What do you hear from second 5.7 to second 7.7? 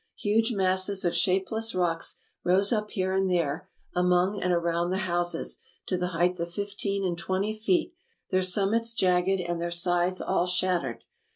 to the height of fifteen and twenty